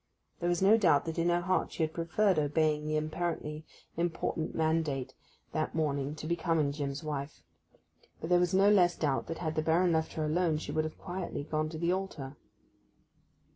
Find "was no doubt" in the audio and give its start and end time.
0.49-1.05